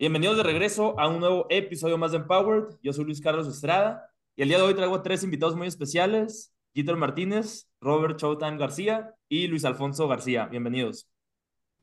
[0.00, 2.74] Bienvenidos de regreso a un nuevo episodio más de Empowered.
[2.82, 6.54] Yo soy Luis Carlos Estrada y el día de hoy traigo tres invitados muy especiales:
[6.74, 10.46] Jeter Martínez, Robert Showtime García y Luis Alfonso García.
[10.46, 11.06] Bienvenidos.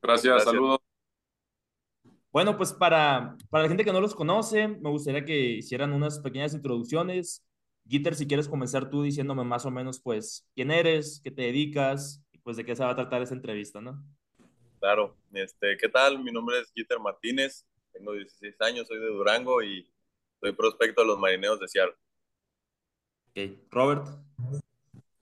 [0.02, 0.80] Gracias, saludos.
[2.32, 6.18] Bueno, pues para, para la gente que no los conoce, me gustaría que hicieran unas
[6.18, 7.46] pequeñas introducciones.
[7.88, 12.24] Jeter, si quieres comenzar tú diciéndome más o menos, pues, quién eres, qué te dedicas
[12.32, 14.04] y pues de qué se va a tratar esa entrevista, ¿no?
[14.80, 16.24] Claro, este, ¿qué tal?
[16.24, 19.90] Mi nombre es Jeter Martínez, tengo 16 años, soy de Durango y
[20.40, 21.96] soy prospecto de los marineros de Seattle.
[23.30, 24.06] Ok, Robert.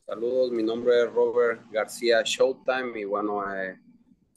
[0.05, 3.79] Saludos, mi nombre es Robert García Showtime y bueno, eh,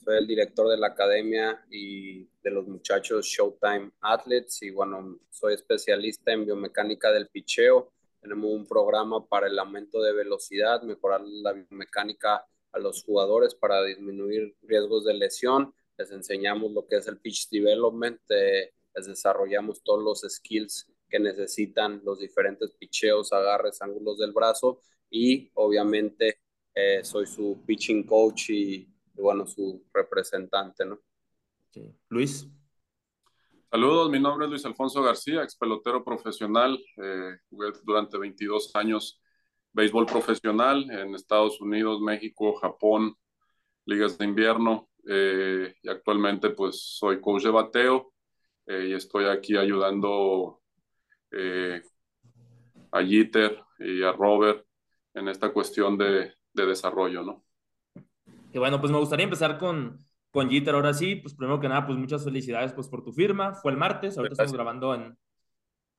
[0.03, 5.53] soy el director de la academia y de los muchachos Showtime Athletes y bueno, soy
[5.53, 7.91] especialista en biomecánica del picheo.
[8.21, 13.83] Tenemos un programa para el aumento de velocidad, mejorar la biomecánica a los jugadores para
[13.83, 19.83] disminuir riesgos de lesión les enseñamos lo que es el pitch development, eh, les desarrollamos
[19.83, 26.39] todos los skills que necesitan los diferentes picheos, agarres, ángulos del brazo y obviamente
[26.73, 30.99] eh, soy su pitching coach y, bueno, su representante, ¿no?
[32.09, 32.47] Luis.
[33.69, 39.21] Saludos, mi nombre es Luis Alfonso García, ex pelotero profesional, eh, jugué durante 22 años
[39.73, 43.15] béisbol profesional en Estados Unidos, México, Japón,
[43.85, 48.13] ligas de invierno, eh, y actualmente pues soy coach de bateo
[48.67, 50.61] eh, y estoy aquí ayudando
[51.31, 51.81] eh,
[52.91, 54.63] a Jeter y a Robert
[55.15, 57.43] en esta cuestión de, de, desarrollo, ¿no?
[58.53, 59.97] Y bueno, pues me gustaría empezar con,
[60.29, 63.55] con Jeter ahora sí, pues primero que nada, pues muchas felicidades pues por tu firma,
[63.55, 65.17] fue el martes, ahorita estamos grabando en,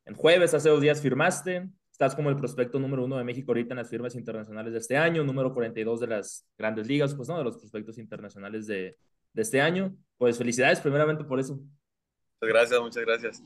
[0.05, 1.69] en jueves, hace dos días firmaste,
[2.01, 4.97] Estás como el prospecto número uno de México ahorita en las firmas internacionales de este
[4.97, 8.97] año, número 42 de las grandes ligas, pues no, de los prospectos internacionales de,
[9.35, 9.95] de este año.
[10.17, 11.57] Pues felicidades primeramente por eso.
[11.57, 13.43] Muchas gracias, muchas gracias.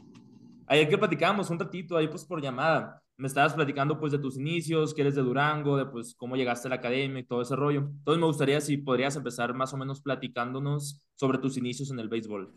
[0.69, 4.39] Ayer que platicábamos un ratito ahí pues por llamada, me estabas platicando pues de tus
[4.39, 7.57] inicios, que eres de Durango, de pues cómo llegaste a la academia y todo ese
[7.57, 7.81] rollo.
[7.81, 12.09] Entonces me gustaría si podrías empezar más o menos platicándonos sobre tus inicios en el
[12.09, 12.55] béisbol.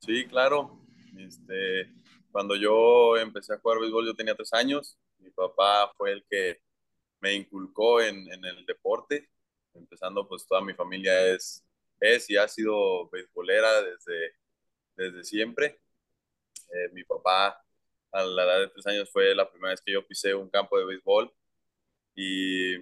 [0.00, 0.84] Sí, claro.
[1.16, 1.90] Este,
[2.30, 4.98] cuando yo empecé a jugar béisbol yo tenía tres años
[5.32, 6.60] papá fue el que
[7.20, 9.28] me inculcó en, en, el deporte,
[9.74, 11.64] empezando pues toda mi familia es,
[12.00, 14.34] es y ha sido beisbolera desde,
[14.96, 15.80] desde siempre.
[16.72, 17.62] Eh, mi papá
[18.12, 20.78] a la edad de tres años fue la primera vez que yo pisé un campo
[20.78, 21.32] de béisbol
[22.14, 22.76] y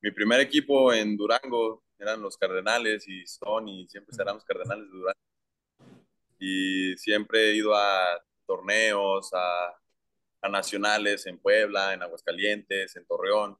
[0.00, 4.84] mi primer equipo en Durango eran los Cardenales y son y siempre serán los Cardenales
[4.84, 5.20] de Durango.
[6.38, 9.74] Y siempre he ido a torneos, a
[10.50, 13.58] nacionales en Puebla, en Aguascalientes, en Torreón.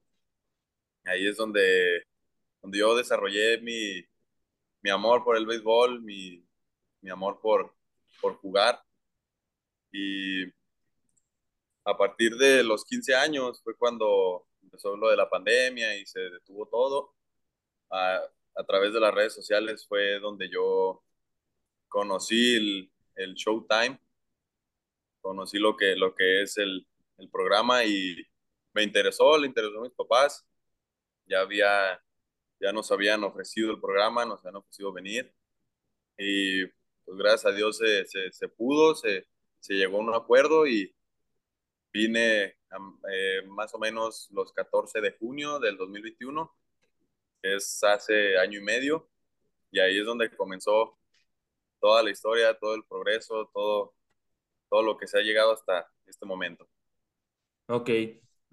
[1.05, 2.07] Ahí es donde,
[2.63, 4.05] donde yo desarrollé mi,
[4.83, 6.45] mi amor por el béisbol, mi,
[7.01, 7.75] mi amor por,
[8.21, 8.83] por jugar.
[9.93, 10.45] Y
[11.85, 16.21] a partir de los 15 años fue cuando empezó lo de la pandemia y se
[16.21, 17.15] detuvo todo.
[17.91, 18.21] A,
[18.57, 21.03] a través de las redes sociales fue donde yo
[21.89, 24.01] conocí el, el Showtime,
[25.25, 26.87] conocí lo que, lo que es el,
[27.17, 28.17] el programa y
[28.75, 30.47] me interesó, le interesó a mis papás.
[31.27, 31.99] Ya había,
[32.61, 35.35] ya nos habían ofrecido el programa, nos habían ofrecido venir
[36.19, 39.27] y pues gracias a Dios se, se, se pudo, se,
[39.61, 40.95] se, llegó a un acuerdo y
[41.93, 42.57] vine
[43.11, 46.55] eh, más o menos los 14 de junio del 2021,
[47.43, 49.09] que es hace año y medio,
[49.71, 50.99] y ahí es donde comenzó
[51.81, 53.95] toda la historia, todo el progreso, todo,
[54.75, 56.67] todo lo que se ha llegado hasta este momento.
[57.69, 57.91] Ok.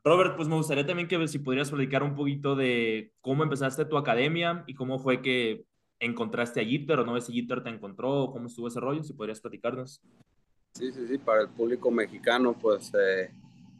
[0.03, 3.97] Robert, pues me gustaría también que si podrías platicar un poquito de cómo empezaste tu
[3.97, 5.65] academia y cómo fue que
[5.99, 9.13] encontraste a Jeter o no ves si Jeter te encontró, cómo estuvo ese rollo, si
[9.13, 9.99] podrías platicarnos.
[10.75, 13.31] Sí, sí, sí, para el público mexicano, pues eh,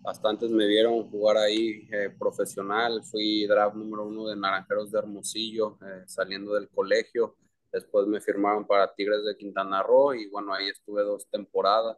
[0.02, 5.78] bastantes me vieron jugar ahí eh, profesional, fui draft número uno de Naranjeros de Hermosillo,
[5.86, 7.36] eh, saliendo del colegio,
[7.72, 11.98] después me firmaron para Tigres de Quintana Roo y bueno, ahí estuve dos temporadas.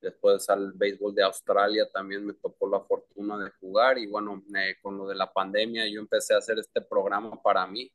[0.00, 4.42] después al béisbol de Australia también me tocó la fortuna de jugar y bueno,
[4.82, 7.92] con lo de la pandemia yo empecé a hacer este programa para mí.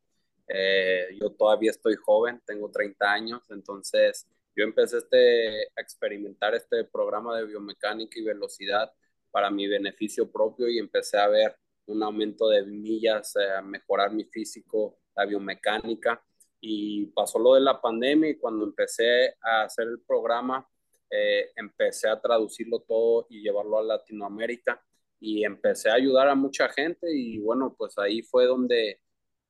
[0.47, 4.25] Eh, yo todavía estoy joven, tengo 30 años, entonces
[4.55, 8.91] yo empecé este, a experimentar este programa de biomecánica y velocidad
[9.29, 14.11] para mi beneficio propio y empecé a ver un aumento de millas, eh, a mejorar
[14.11, 16.23] mi físico, la biomecánica.
[16.59, 20.67] Y pasó lo de la pandemia y cuando empecé a hacer el programa,
[21.09, 24.83] eh, empecé a traducirlo todo y llevarlo a Latinoamérica
[25.19, 28.99] y empecé a ayudar a mucha gente y bueno, pues ahí fue donde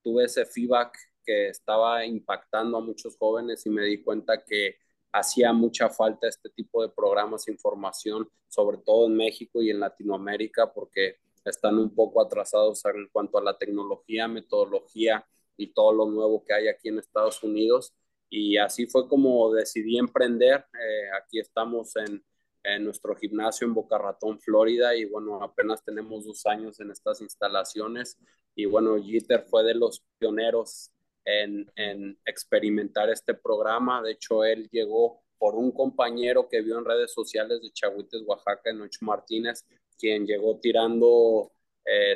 [0.04, 4.77] tuve ese feedback que estaba impactando a muchos jóvenes y me di cuenta que
[5.12, 10.71] hacía mucha falta este tipo de programas, información, sobre todo en México y en Latinoamérica,
[10.74, 15.25] porque están un poco atrasados en cuanto a la tecnología, metodología
[15.57, 17.94] y todo lo nuevo que hay aquí en Estados Unidos.
[18.30, 20.65] Y así fue como decidí emprender.
[20.74, 22.24] Eh, aquí estamos en,
[22.63, 27.21] en, nuestro gimnasio en Boca Ratón, Florida, y bueno, apenas tenemos dos años en estas
[27.21, 28.18] instalaciones.
[28.56, 30.92] Y bueno, Jeter fue de los pioneros
[31.27, 34.01] en, experimentar este programa.
[34.01, 38.74] De hecho, él llegó por un compañero que vio en redes sociales de Chahuites, Oaxaca,
[38.74, 39.65] Nocho Martínez,
[39.98, 41.51] quien llegó tirando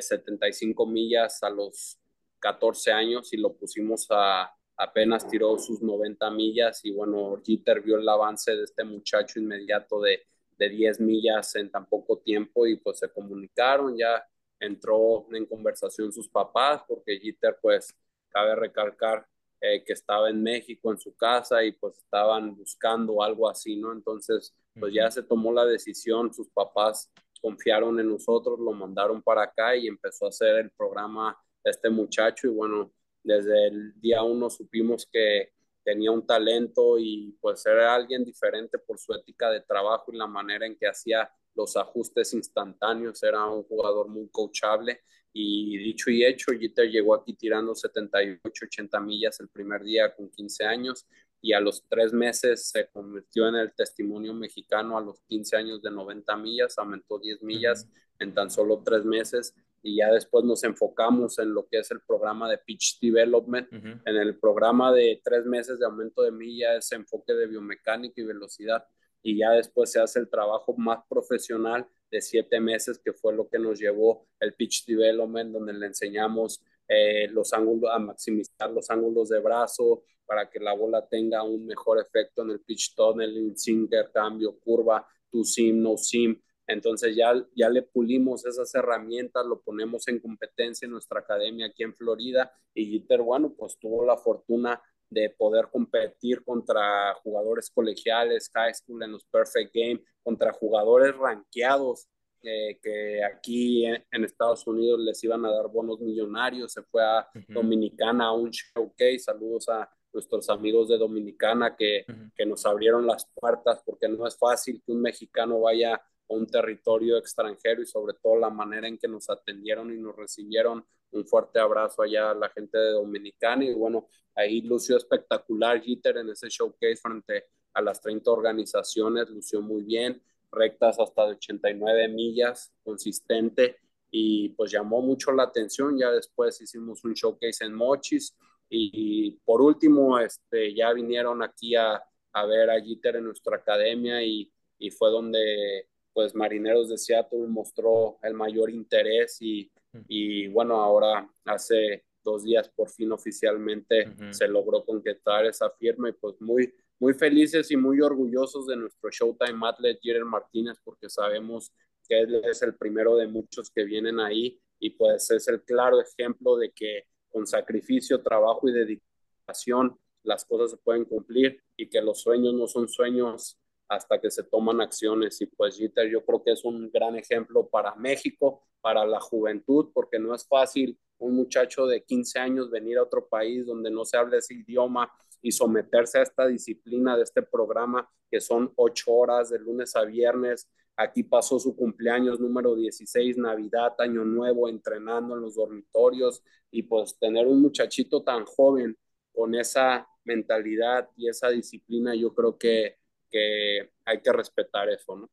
[0.00, 1.98] 75 eh, millas a los
[2.42, 7.98] 14 años y lo pusimos a apenas tiró sus 90 millas y bueno, Jeter vio
[7.98, 10.22] el avance de este muchacho inmediato de,
[10.58, 14.26] de 10 millas en tan poco tiempo y pues se comunicaron, ya
[14.58, 17.94] entró en conversación sus papás porque Jeter pues
[18.30, 19.26] cabe recalcar
[19.60, 23.92] eh, que estaba en México en su casa y pues estaban buscando algo así, ¿no?
[23.92, 29.44] Entonces, pues ya se tomó la decisión, sus papás confiaron en nosotros, lo mandaron para
[29.44, 32.92] acá y empezó a hacer el programa este muchacho y bueno,
[33.22, 35.52] desde el día uno supimos que
[35.84, 40.26] tenía un talento y pues era alguien diferente por su ética de trabajo y la
[40.26, 45.00] manera en que hacía los ajustes instantáneos, era un jugador muy coachable
[45.32, 50.30] y dicho y hecho, Jeter llegó aquí tirando 78, 80 millas el primer día con
[50.30, 51.06] 15 años
[51.40, 54.96] y a los tres meses se convirtió en el testimonio mexicano.
[54.96, 57.88] A los 15 años de 90 millas, aumentó 10 millas
[58.18, 62.00] en tan solo tres meses y ya después nos enfocamos en lo que es el
[62.00, 63.68] programa de Pitch Development.
[63.72, 68.24] En el programa de tres meses de aumento de millas, ese enfoque de biomecánica y
[68.24, 68.84] velocidad
[69.22, 73.48] y ya después se hace el trabajo más profesional de siete meses, que fue lo
[73.48, 78.90] que nos llevó el pitch development, donde le enseñamos eh, los ángulos, a maximizar los
[78.90, 83.56] ángulos de brazo para que la bola tenga un mejor efecto en el pitch tunnel,
[83.56, 86.38] sinker, cambio, curva, to sim, no sim.
[86.72, 91.82] Entonces ya, ya le pulimos esas herramientas, lo ponemos en competencia en nuestra academia aquí
[91.82, 94.80] en Florida y Jeter, bueno, pues tuvo la fortuna
[95.10, 102.08] de poder competir contra jugadores colegiales, high school en los perfect game, contra jugadores rankeados
[102.44, 106.72] eh, que aquí en, Estados Unidos les iban a dar bonos millonarios.
[106.72, 109.20] Se fue a Dominicana a un showcase.
[109.20, 112.04] Saludos a nuestros amigos de Dominicana que,
[112.34, 116.02] que nos abrieron las puertas porque no es fácil que un mexicano vaya
[116.34, 120.84] un territorio extranjero y sobre todo la manera en que nos atendieron y nos recibieron.
[121.12, 126.16] Un fuerte abrazo allá a la gente de Dominicana y bueno, ahí lució espectacular Jeter
[126.18, 127.44] en ese showcase frente
[127.74, 133.76] a las 30 organizaciones, lució muy bien, rectas hasta de 89 millas, consistente
[134.10, 135.98] y pues llamó mucho la atención.
[135.98, 138.36] Ya después hicimos un showcase en Mochis
[138.68, 144.22] y, por último este, ya vinieron aquí a, a ver a Jeter en nuestra academia
[144.22, 149.70] y, y fue donde pues Marineros de Seattle mostró el mayor interés y,
[150.08, 156.12] y bueno, ahora hace dos días por fin oficialmente se logró concretar esa firma y
[156.12, 161.72] pues muy, muy felices y muy orgullosos de nuestro Showtime Athlete Jerry Martínez porque sabemos
[162.08, 166.00] que él es el primero de muchos que vienen ahí y pues es el claro
[166.00, 172.00] ejemplo de que con sacrificio, trabajo y dedicación las cosas se pueden cumplir y que
[172.00, 173.58] los sueños no son sueños
[173.94, 175.40] hasta que se toman acciones.
[175.40, 179.90] Y pues Jeter yo creo que es un gran ejemplo para México, para la juventud,
[179.92, 184.04] porque no es fácil un muchacho de 15 años venir a otro país donde no
[184.04, 189.12] se habla ese idioma y someterse a esta disciplina de este programa que son ocho
[189.12, 190.68] horas de lunes a viernes.
[190.96, 197.18] Aquí pasó su cumpleaños número 16, Navidad, Año Nuevo, entrenando en los dormitorios y pues
[197.18, 198.96] tener un muchachito tan joven
[199.32, 203.01] con esa mentalidad y esa disciplina, yo creo que
[203.32, 205.30] que hay que respetar eso, ¿no?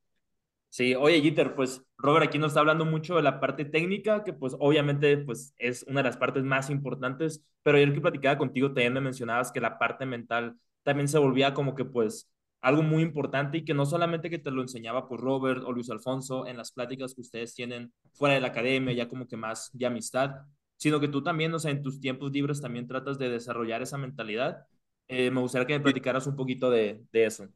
[0.69, 4.33] Sí, oye, Jeter, pues Robert aquí nos está hablando mucho de la parte técnica, que
[4.33, 8.67] pues obviamente pues es una de las partes más importantes, pero ayer que platicaba contigo
[8.69, 12.29] también me mencionabas que la parte mental también se volvía como que pues
[12.61, 15.89] algo muy importante y que no solamente que te lo enseñaba por Robert o Luis
[15.89, 19.69] Alfonso en las pláticas que ustedes tienen fuera de la academia, ya como que más
[19.73, 20.45] de amistad,
[20.77, 23.97] sino que tú también, o sea, en tus tiempos libres también tratas de desarrollar esa
[23.97, 24.65] mentalidad.
[25.07, 27.47] Eh, me gustaría que me platicaras un poquito de, de, eso.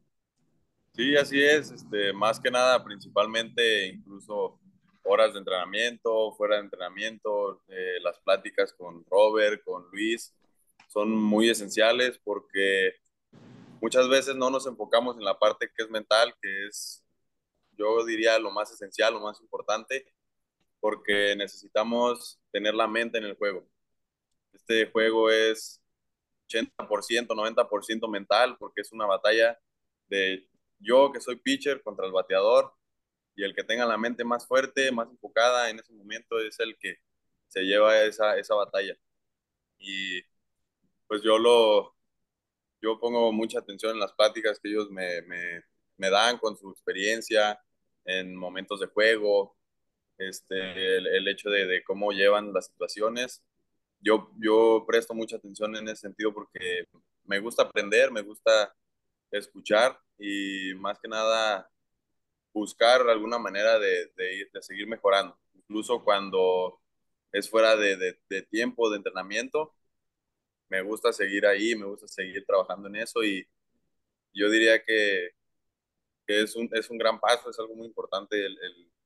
[0.94, 1.72] Sí, así es.
[1.72, 4.60] Este, más que nada, principalmente incluso
[5.02, 10.32] horas de entrenamiento, fuera de entrenamiento, eh, las pláticas con Robert, con Luis,
[10.88, 12.94] son muy esenciales porque
[13.80, 17.04] muchas veces no nos enfocamos en la parte que es mental, que es,
[17.72, 20.06] yo diría, lo más esencial, lo más importante,
[20.80, 23.66] porque necesitamos tener la mente en el juego.
[24.52, 25.82] Este juego es
[26.48, 29.58] 80%, 90% mental, porque es una batalla
[30.06, 30.48] de
[30.78, 32.72] yo que soy pitcher contra el bateador,
[33.36, 36.76] y el que tenga la mente más fuerte, más enfocada en ese momento es el
[36.78, 36.98] que
[37.48, 38.96] se lleva esa, esa batalla.
[39.78, 40.22] Y
[41.06, 41.94] pues yo lo,
[42.80, 47.60] yo pongo mucha atención en las pláticas que ellos me, me, dan con su experiencia
[48.04, 49.56] en momentos de juego,
[50.18, 53.42] este, el, hecho de, de, cómo llevan las situaciones.
[54.00, 56.86] Yo, yo presto mucha atención en ese sentido porque
[57.24, 58.74] me gusta aprender, me gusta
[59.30, 61.70] escuchar y más que nada
[62.52, 65.38] buscar alguna manera de, de, de seguir mejorando.
[65.54, 66.80] Incluso cuando
[67.32, 67.96] es fuera de,
[68.28, 69.74] de, tiempo de entrenamiento,
[70.68, 73.46] me gusta seguir ahí, me gusta seguir trabajando en eso y
[74.34, 75.30] yo diría que,
[76.26, 78.56] que es, un, es un gran paso, es algo muy importante el,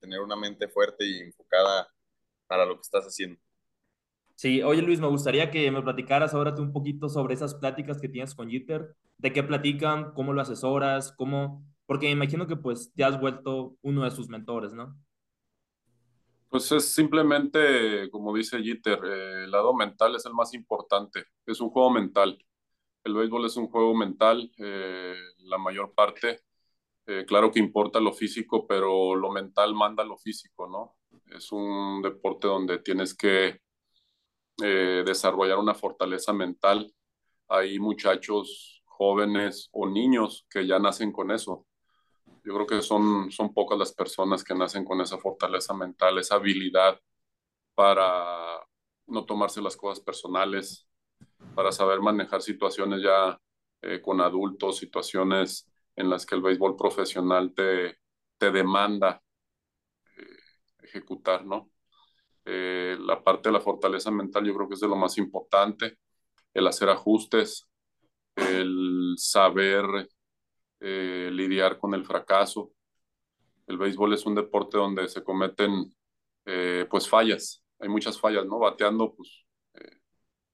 [0.01, 1.89] tener una mente fuerte y enfocada
[2.47, 3.41] para lo que estás haciendo.
[4.39, 8.01] Sí, oye Luis, me gustaría que me platicaras ahora tú un poquito sobre esas pláticas
[8.01, 12.55] que tienes con Jeter, de qué platican, cómo lo asesoras, cómo, porque me imagino que
[12.55, 14.97] pues te has vuelto uno de sus mentores, ¿no?
[16.49, 21.25] Pues es simplemente, como dice Jeter, eh, el lado mental es el más importante.
[21.45, 22.39] Es un juego mental.
[23.03, 26.43] El béisbol es un juego mental, eh, la mayor parte.
[27.07, 30.95] Eh, claro que importa lo físico, pero lo mental manda lo físico, ¿no?
[31.27, 33.63] Es un deporte donde tienes que
[34.59, 36.93] desarrollar una fortaleza mental.
[37.49, 41.67] Hay muchachos jóvenes o niños que ya nacen con eso.
[42.45, 46.37] Yo creo que son, son pocas las personas que nacen con esa fortaleza mental, esa
[46.37, 47.01] habilidad
[47.75, 48.67] para
[49.07, 50.89] no tomarse las cosas personales,
[51.55, 53.41] para saber manejar situaciones ya
[53.83, 57.99] eh, con adultos, situaciones en las que el béisbol profesional te,
[58.37, 59.23] te demanda
[60.17, 60.23] eh,
[60.83, 61.71] ejecutar, ¿no?
[62.51, 65.99] Eh, la parte de la fortaleza mental yo creo que es de lo más importante,
[66.55, 67.69] el hacer ajustes,
[68.37, 69.85] el saber
[70.81, 72.73] eh, lidiar con el fracaso.
[73.67, 75.95] El béisbol es un deporte donde se cometen
[76.47, 78.59] eh, pues fallas, hay muchas fallas, ¿no?
[78.59, 79.45] Bateando, pues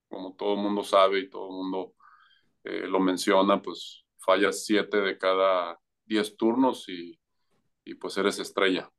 [0.09, 1.95] como todo el mundo sabe y todo mundo
[2.65, 7.21] lo menciona, pues fallas siete de cada diez turnos y,
[7.85, 8.91] y pues eres estrella.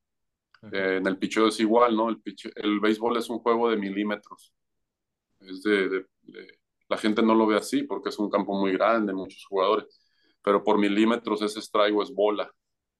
[0.71, 2.09] En el picheo es igual, ¿no?
[2.09, 2.21] El,
[2.55, 4.53] el béisbol es un juego de milímetros.
[5.39, 6.05] Es de,
[6.89, 10.01] la gente no lo ve así porque es un campo muy grande, muchos jugadores
[10.45, 12.53] pero por milímetros es strike o es bola,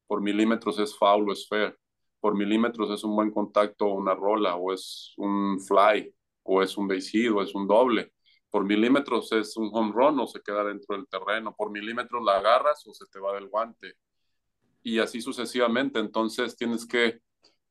[0.07, 1.77] por milímetros es foul o es fair,
[2.19, 6.75] por milímetros es un buen contacto o una rola, o es un fly, o es
[6.75, 8.13] un base hit, o es un doble.
[8.49, 11.53] Por milímetros es un home run o se queda dentro del terreno.
[11.55, 13.93] Por milímetros la agarras o se te va del guante.
[14.81, 15.99] Y así sucesivamente.
[15.99, 17.19] Entonces tienes que,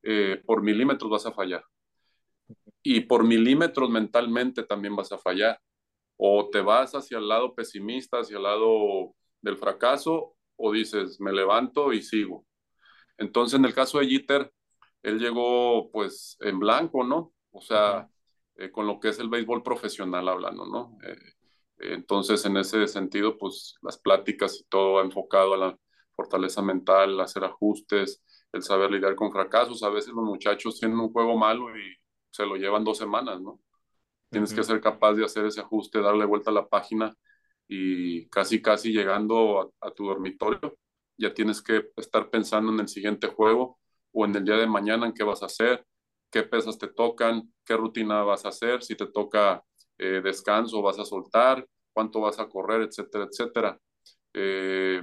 [0.05, 1.63] eh, por milímetros vas a fallar.
[2.83, 5.59] Y por milímetros mentalmente también vas a fallar.
[6.17, 11.33] O te vas hacia el lado pesimista, hacia el lado del fracaso o dices, me
[11.33, 12.45] levanto y sigo.
[13.17, 14.51] Entonces, en el caso de Jeter,
[15.03, 17.33] él llegó pues en blanco, ¿no?
[17.51, 18.07] O sea,
[18.57, 20.97] eh, con lo que es el béisbol profesional hablando, ¿no?
[21.03, 25.77] Eh, entonces, en ese sentido, pues las pláticas y todo enfocado a la
[26.15, 28.23] fortaleza mental, hacer ajustes,
[28.55, 29.83] el saber lidiar con fracasos.
[29.83, 31.95] A veces los muchachos tienen un juego malo y
[32.31, 33.59] se lo llevan dos semanas, ¿no?
[34.29, 37.13] Tienes que ser capaz de hacer ese ajuste, darle vuelta a la página
[37.67, 40.77] y casi, casi llegando a, tu dormitorio,
[41.17, 43.79] ya tienes que estar pensando en el siguiente juego
[44.11, 45.85] o en el día de mañana en qué vas a hacer,
[46.31, 49.63] qué pesas te tocan, qué rutina vas a hacer, si te toca
[49.97, 53.79] eh, descanso, vas a soltar, cuánto vas a correr, etcétera, etcétera.
[54.33, 55.01] Eh,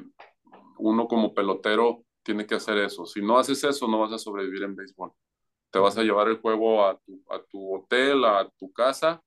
[0.78, 3.06] uno como pelotero tiene que hacer eso.
[3.06, 5.12] Si no haces eso, no vas a sobrevivir en béisbol.
[5.70, 9.22] Te vas a llevar el juego a tu, a tu hotel, a tu casa,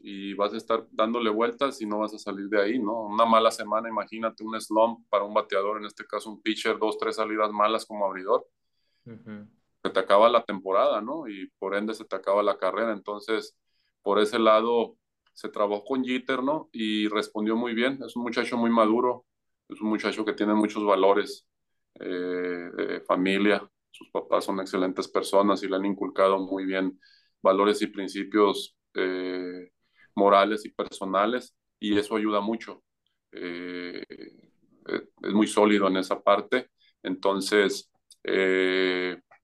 [0.00, 3.02] y vas a estar dándole vueltas y no vas a salir de ahí, ¿no?
[3.02, 6.98] Una mala semana, imagínate un slump para un bateador, en este caso un pitcher, dos,
[6.98, 8.46] tres salidas malas como abridor.
[9.04, 11.28] Se te acaba la temporada, ¿no?
[11.28, 12.92] Y por ende se te acaba la carrera.
[12.92, 13.56] Entonces,
[14.02, 14.96] por ese lado,
[15.32, 16.68] se trabajó con Jeter, ¿no?
[16.72, 17.98] Y respondió muy bien.
[18.04, 19.24] Es un muchacho muy maduro,
[19.68, 21.46] Es un muchacho que tiene muchos valores
[22.00, 23.68] eh, de familia.
[23.90, 26.98] Sus papás son excelentes personas y le han inculcado muy bien
[27.42, 29.70] valores y principios eh,
[30.14, 32.82] morales y personales y eso ayuda mucho.
[33.32, 34.04] Eh,
[35.22, 36.70] es muy sólido en esa parte.
[37.02, 37.90] Entonces,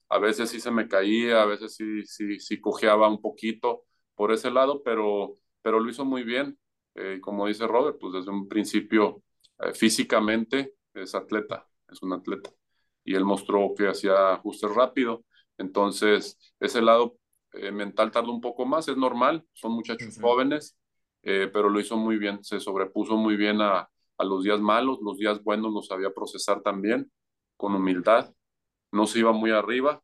[0.09, 3.85] a veces sí se me caía, a veces sí, sí, sí cojeaba un poquito
[4.15, 6.59] por ese lado, pero, pero lo hizo muy bien.
[6.95, 9.23] Eh, como dice Robert, pues desde un principio
[9.59, 12.51] eh, físicamente es atleta, es un atleta.
[13.05, 15.25] Y él mostró que hacía ajustes rápido.
[15.59, 17.17] Entonces, ese lado
[17.53, 20.77] eh, mental tarda un poco más, es normal, son muchachos jóvenes,
[21.23, 25.17] pero lo hizo muy bien, se sobrepuso muy bien a, a los días malos, los
[25.17, 27.11] días buenos los sabía procesar también,
[27.57, 28.35] con humildad.
[28.93, 30.03] No se iba muy arriba,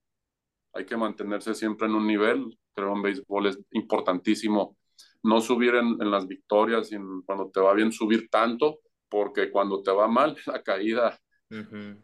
[0.72, 2.58] hay que mantenerse siempre en un nivel.
[2.74, 4.76] Creo en béisbol es importantísimo
[5.22, 9.90] no subir en, las victorias y cuando te va bien subir tanto, porque cuando te
[9.90, 11.18] va mal, la caída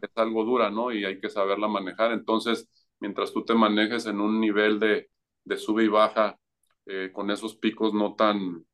[0.01, 0.91] es algo dura, ¿no?
[0.91, 2.11] Y hay que saberla manejar.
[2.11, 5.09] Entonces, mientras tú te manejes en un nivel de,
[5.43, 6.37] de sube y baja,
[6.85, 8.65] eh, con esos picos no tan,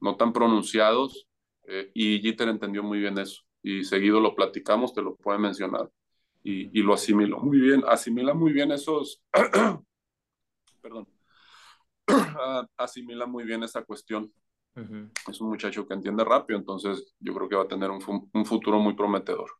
[0.00, 1.28] no tan pronunciados,
[1.64, 3.42] eh, y Jeter entendió muy bien eso.
[3.62, 5.90] Y seguido lo platicamos, te lo puede mencionar.
[6.42, 9.22] Y, y lo asimiló muy bien, asimila muy bien esos,
[10.82, 11.08] perdón,
[12.76, 14.32] asimila muy bien esa cuestión.
[15.28, 18.46] Es un muchacho que entiende rápido, entonces yo creo que va a tener un, un
[18.46, 19.50] futuro muy prometedor.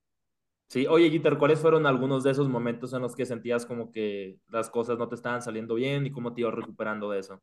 [0.69, 4.41] Sí, oye, Gitter, ¿cuáles fueron algunos de esos momentos en los que sentías como que
[4.49, 7.41] las cosas no te estaban saliendo bien y cómo te ibas recuperando de eso?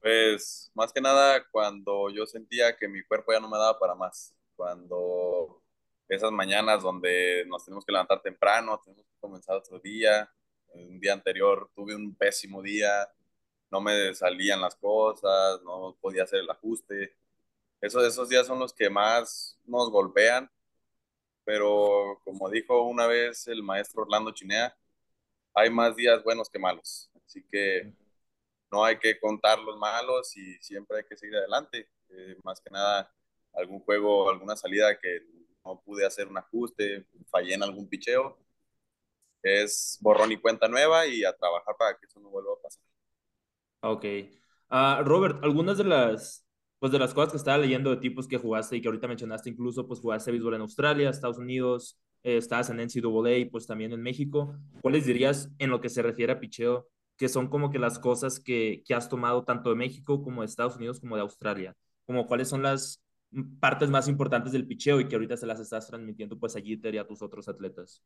[0.00, 3.94] Pues más que nada cuando yo sentía que mi cuerpo ya no me daba para
[3.94, 5.62] más, cuando
[6.08, 10.28] esas mañanas donde nos tenemos que levantar temprano, tenemos que comenzar otro día,
[10.74, 13.08] un día anterior tuve un pésimo día,
[13.70, 17.16] no me salían las cosas, no podía hacer el ajuste.
[17.80, 20.50] Esos, esos días son los que más nos golpean,
[21.44, 24.76] pero como dijo una vez el maestro Orlando Chinea,
[25.54, 27.92] hay más días buenos que malos, así que
[28.70, 31.88] no hay que contar los malos y siempre hay que seguir adelante.
[32.10, 33.12] Eh, más que nada,
[33.54, 35.20] algún juego, alguna salida que
[35.64, 38.38] no pude hacer un ajuste, fallé en algún picheo,
[39.42, 42.82] es borrón y cuenta nueva y a trabajar para que eso no vuelva a pasar.
[43.80, 44.04] Ok.
[44.70, 46.46] Uh, Robert, algunas de las,
[46.82, 49.48] pues de las cosas que estaba leyendo de tipos que jugaste y que ahorita mencionaste,
[49.48, 54.02] incluso pues jugaste béisbol en Australia, Estados Unidos, eh, estabas en NCAA pues también en
[54.02, 54.56] México.
[54.80, 58.40] ¿Cuáles dirías en lo que se refiere a picheo que son como que las cosas
[58.40, 61.76] que, que has tomado tanto de México como de Estados Unidos como de Australia?
[62.04, 63.00] Como cuáles son las
[63.60, 66.96] partes más importantes del picheo y que ahorita se las estás transmitiendo pues a Jeter
[66.96, 68.02] y a tus otros atletas?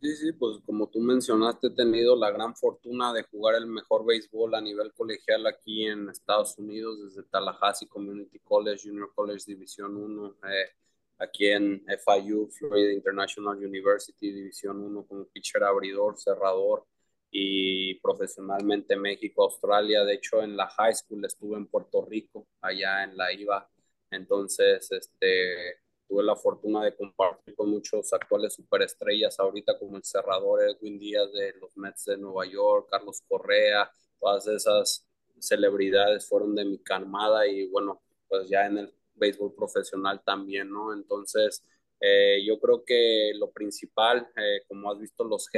[0.00, 4.04] Sí, sí, pues como tú mencionaste, he tenido la gran fortuna de jugar el mejor
[4.04, 9.96] béisbol a nivel colegial aquí en Estados Unidos, desde Tallahassee Community College, Junior College División
[9.96, 10.70] 1, eh,
[11.18, 16.84] aquí en FIU, Florida International University División 1, como pitcher abridor, cerrador
[17.30, 20.04] y profesionalmente México, Australia.
[20.04, 23.68] De hecho, en la high school estuve en Puerto Rico, allá en la IVA.
[24.10, 30.62] Entonces, este tuve la fortuna de compartir con muchos actuales superestrellas ahorita como el cerrador
[30.62, 35.06] Edwin Díaz de los Mets de Nueva York, Carlos Correa, todas esas
[35.38, 40.92] celebridades fueron de mi carmada y bueno, pues ya en el béisbol profesional también, ¿no?
[40.92, 41.64] Entonces,
[42.00, 45.48] eh, yo creo que lo principal, eh, como has visto los,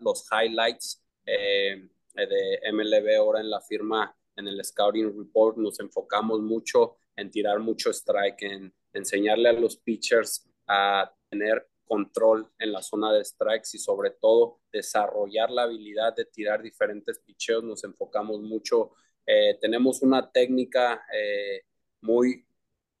[0.00, 6.40] los highlights eh, de MLB ahora en la firma, en el Scouting Report, nos enfocamos
[6.40, 12.80] mucho en tirar mucho strike, en enseñarle a los pitchers a tener control en la
[12.80, 17.62] zona de strikes y sobre todo desarrollar la habilidad de tirar diferentes picheos.
[17.62, 18.92] Nos enfocamos mucho,
[19.26, 21.64] eh, tenemos una técnica eh,
[22.00, 22.46] muy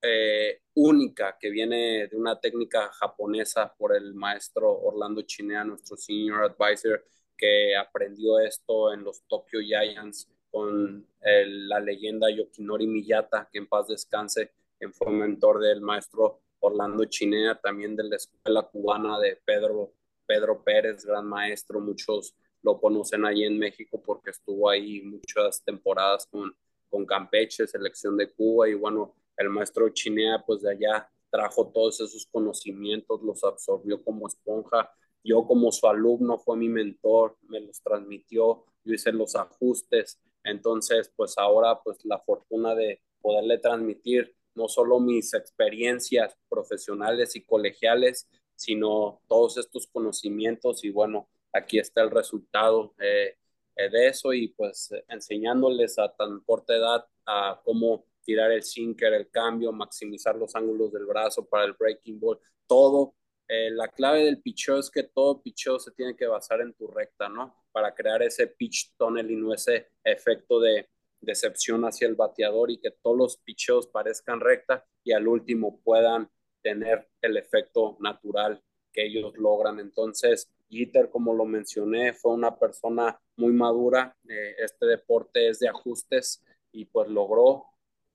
[0.02, 6.44] eh, única que viene de una técnica japonesa por el maestro Orlando Chinea, nuestro senior
[6.44, 7.02] advisor,
[7.34, 13.88] que aprendió esto en los Tokyo Giants con la leyenda Yokinori Miyata, que en paz
[13.88, 14.52] descanse
[14.90, 19.92] fue mentor del maestro Orlando Chinea, también de la escuela cubana de Pedro,
[20.26, 26.26] Pedro Pérez, gran maestro, muchos lo conocen ahí en México porque estuvo ahí muchas temporadas
[26.26, 26.54] con,
[26.88, 32.00] con Campeche, selección de Cuba, y bueno, el maestro Chinea pues de allá trajo todos
[32.00, 34.92] esos conocimientos, los absorbió como esponja,
[35.24, 41.12] yo como su alumno fue mi mentor, me los transmitió, yo hice los ajustes, entonces
[41.16, 48.28] pues ahora pues la fortuna de poderle transmitir no solo mis experiencias profesionales y colegiales,
[48.54, 53.36] sino todos estos conocimientos y bueno, aquí está el resultado eh,
[53.76, 59.12] eh, de eso y pues enseñándoles a tan corta edad a cómo tirar el sinker,
[59.14, 63.14] el cambio, maximizar los ángulos del brazo para el breaking ball, todo.
[63.48, 66.86] Eh, la clave del pitch es que todo pitch se tiene que basar en tu
[66.86, 67.64] recta, ¿no?
[67.72, 70.88] Para crear ese pitch tunnel y no ese efecto de
[71.22, 76.28] decepción hacia el bateador y que todos los picheos parezcan recta y al último puedan
[76.62, 79.80] tener el efecto natural que ellos logran.
[79.80, 84.14] Entonces, Jeter, como lo mencioné, fue una persona muy madura.
[84.28, 87.64] Eh, este deporte es de ajustes y pues logró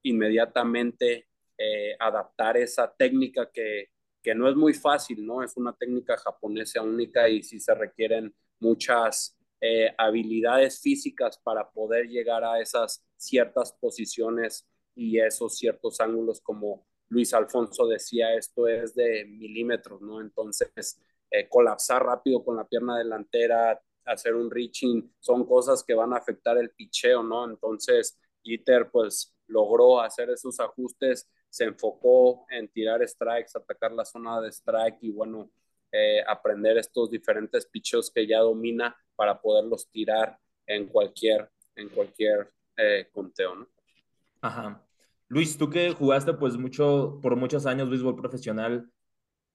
[0.04, 3.90] inmediatamente eh, adaptar esa técnica que,
[4.22, 5.44] que no es muy fácil, ¿no?
[5.44, 12.08] Es una técnica japonesa única y sí se requieren muchas eh, habilidades físicas para poder
[12.08, 18.94] llegar a esas ciertas posiciones y esos ciertos ángulos como Luis Alfonso decía, esto es
[18.94, 20.22] de milímetros, ¿no?
[20.22, 21.00] Entonces,
[21.32, 26.18] eh, colapsar rápido con la pierna delantera, hacer un reaching, son cosas que van a
[26.18, 27.46] afectar el picheo, ¿no?
[27.50, 34.42] Entonces, Jeter pues logró hacer esos ajustes, se enfocó en tirar strikes, atacar la zona
[34.42, 35.50] de strike y bueno,
[35.92, 42.52] eh, aprender estos diferentes picheos que ya domina para poderlos tirar en cualquier, en cualquier
[42.76, 43.68] eh, conteo, ¿no?
[44.42, 44.84] Ajá.
[45.30, 48.92] Luis, tú que jugaste pues mucho, por muchos años béisbol profesional,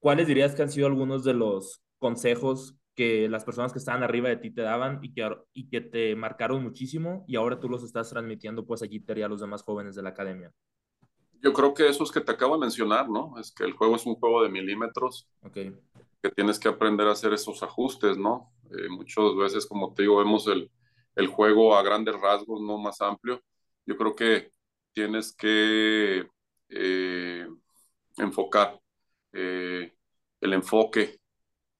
[0.01, 4.29] ¿cuáles dirías que han sido algunos de los consejos que las personas que estaban arriba
[4.29, 7.83] de ti te daban y que, y que te marcaron muchísimo y ahora tú los
[7.83, 10.53] estás transmitiendo pues a Jeter y a los demás jóvenes de la academia?
[11.41, 13.39] Yo creo que esos que te acabo de mencionar, ¿no?
[13.39, 15.29] Es que el juego es un juego de milímetros.
[15.43, 15.75] Okay.
[16.23, 18.53] Que tienes que aprender a hacer esos ajustes, ¿no?
[18.71, 20.71] Eh, muchas veces, como te digo, vemos el,
[21.17, 23.43] el juego a grandes rasgos, no más amplio.
[23.87, 24.53] Yo creo que
[24.93, 26.27] tienes que
[26.69, 27.47] eh,
[28.17, 28.81] enfocar.
[29.33, 29.93] Eh,
[30.41, 31.19] el enfoque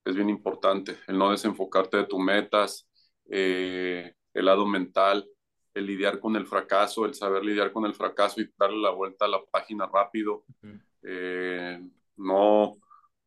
[0.05, 2.89] es bien importante, el no desenfocarte de tus metas,
[3.29, 5.27] eh, el lado mental,
[5.73, 9.25] el lidiar con el fracaso, el saber lidiar con el fracaso y darle la vuelta
[9.25, 10.43] a la página rápido,
[12.15, 12.77] no,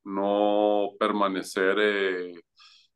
[0.07, 2.33] no permanecer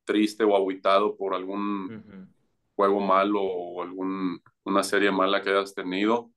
[0.04, 2.30] triste o aguitado por algún
[2.74, 6.30] juego malo o alguna serie mala que hayas tenido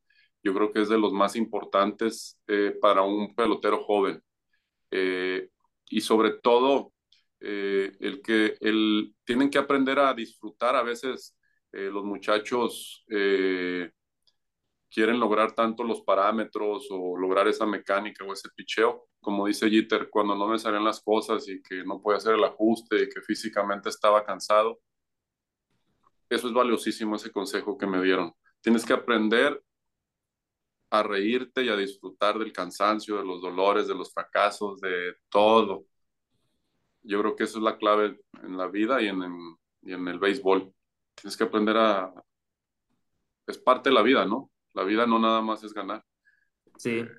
[0.43, 4.21] yo creo que es de los más importantes eh, para un pelotero joven.
[4.91, 5.49] Eh,
[5.89, 6.93] y sobre todo,
[7.39, 10.75] eh, el que el, tienen que aprender a disfrutar.
[10.75, 11.35] A veces
[11.71, 13.03] los muchachos
[14.93, 19.07] quieren lograr tanto los parámetros o lograr esa mecánica o ese picheo.
[19.19, 22.43] Como dice Jeter, cuando no me salen las cosas y que no puede hacer el
[22.43, 24.79] ajuste y que físicamente estaba cansado.
[26.29, 28.33] Eso es valiosísimo, ese consejo que me dieron.
[28.61, 29.63] Tienes que aprender
[30.91, 35.85] a reírte y a disfrutar del cansancio, de los dolores, de los fracasos, de todo.
[37.01, 40.71] Yo creo que eso es la clave en la vida y en, en el béisbol.
[41.15, 42.13] Tienes que aprender a...
[43.47, 44.52] Es parte de la vida, ¿no?
[44.73, 46.03] La vida no nada más es ganar.
[46.77, 46.99] Sí.
[46.99, 47.09] Eh,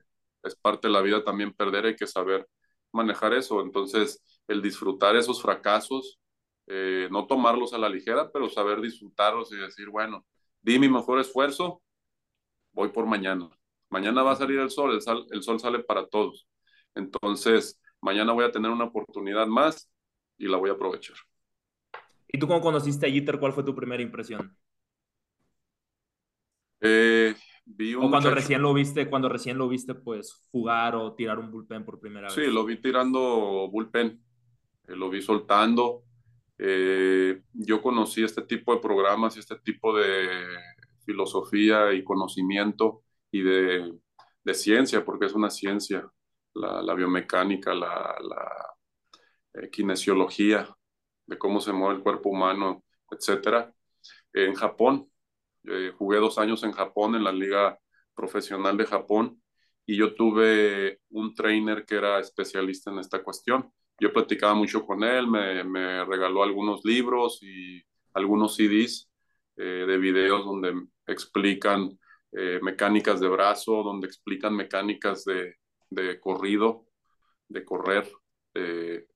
[0.43, 2.47] es parte de la vida también perder, hay que saber
[2.93, 3.61] manejar eso.
[3.61, 6.21] Entonces, el disfrutar esos fracasos,
[6.67, 10.25] eh, no tomarlos a la ligera, pero saber disfrutarlos y decir, bueno,
[10.63, 11.83] di mi mejor esfuerzo,
[12.73, 13.49] voy por mañana.
[13.91, 14.99] Mañana va a salir el sol,
[15.31, 16.49] el, sol sale para todos.
[16.95, 19.91] Entonces, mañana voy a tener una oportunidad más
[20.37, 21.17] y la voy a aprovechar.
[22.29, 23.39] ¿Y tú cómo conociste a Jeter?
[23.39, 24.57] ¿Cuál fue tu primera impresión?
[26.85, 31.15] Eh, vi un o cuando recién lo viste, cuando recién lo viste, pues jugar o
[31.15, 32.35] tirar un bullpen por primera vez.
[32.35, 34.23] Sí, lo vi tirando bullpen,
[34.89, 36.03] eh, lo vi soltando.
[36.59, 40.29] Eh, yo conocí este tipo de programas y este tipo de
[41.05, 43.93] filosofía y conocimiento y de,
[44.45, 46.09] de ciencia, porque es una ciencia,
[46.55, 48.75] la, la biomecánica, la, la
[49.55, 50.69] eh, kinesiología,
[51.27, 53.75] de cómo se mueve el cuerpo humano, etcétera.
[54.33, 55.09] En Japón,
[55.65, 57.79] eh, jugué dos años en Japón, en la liga
[58.15, 59.43] profesional de Japón,
[59.87, 63.71] y yo tuve un trainer que era especialista en esta cuestión.
[64.01, 67.83] Yo platicaba mucho con él, me, me regaló algunos libros y
[68.15, 69.11] algunos CDs
[69.57, 70.75] eh, de videos donde
[71.07, 71.99] explican
[72.33, 75.57] eh, mecánicas de brazo, donde explican mecánicas de,
[75.91, 76.87] de corrido,
[77.49, 78.11] de correr
[78.55, 79.07] eh,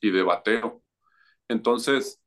[0.00, 0.82] y de bateo.
[1.48, 2.20] Entonces,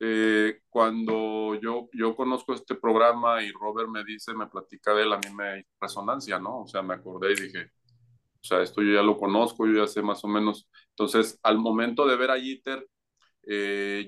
[0.00, 5.12] eh, cuando yo, yo conozco este programa y Robert me dice, me platica de él,
[5.12, 6.62] a mí me resonancia, ¿no?
[6.62, 7.72] O sea, me acordé y dije,
[8.40, 10.68] o sea, esto yo ya lo conozco, yo ya sé más o menos.
[10.90, 12.86] Entonces, al momento de ver a Jeter,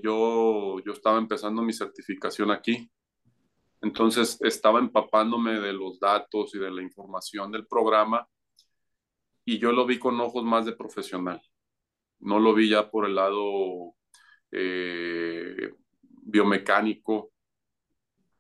[0.02, 2.90] yo, yo estaba empezando mi certificación aquí
[3.82, 8.28] entonces estaba empapándome de los datos y de la información del programa
[9.44, 11.40] y yo lo vi con ojos más de profesional.
[12.18, 13.94] No lo vi ya por el lado
[14.52, 17.32] eh, biomecánico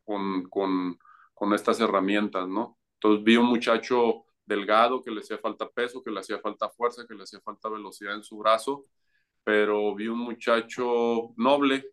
[0.04, 0.98] con, con,
[1.34, 2.78] con, estas herramientas, ¿no?
[2.94, 7.06] Entonces vi un muchacho delgado que le hacía falta peso, que le hacía falta fuerza,
[7.06, 8.86] que le hacía falta velocidad en su brazo,
[9.44, 11.92] pero vi un muchacho noble,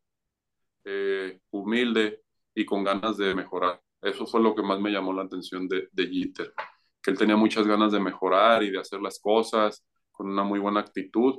[0.83, 2.23] eh, humilde
[2.55, 3.81] y con ganas de mejorar.
[4.01, 6.53] Eso fue lo que más me llamó la atención de, de Jeter,
[7.01, 10.59] que él tenía muchas ganas de mejorar y de hacer las cosas con una muy
[10.59, 11.35] buena actitud.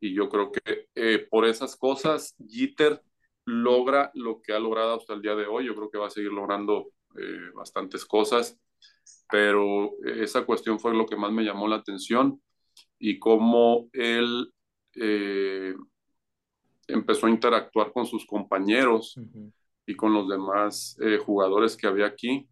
[0.00, 3.02] Y yo creo que eh, por esas cosas, Jeter
[3.44, 5.66] logra lo que ha logrado hasta el día de hoy.
[5.66, 8.58] Yo creo que va a seguir logrando eh, bastantes cosas,
[9.30, 12.40] pero esa cuestión fue lo que más me llamó la atención
[12.98, 14.52] y cómo él
[14.94, 15.74] eh,
[16.86, 19.18] empezó a interactuar con sus compañeros
[19.86, 22.48] y con los demás eh, jugadores que había aquí,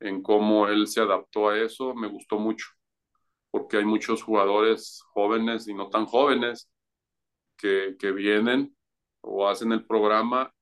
[0.00, 2.66] en cómo él se adaptó a eso, me gustó mucho,
[3.50, 6.68] porque hay muchos jugadores jóvenes y no tan jóvenes
[7.62, 8.76] que, que vienen
[9.20, 10.52] o hacen el programa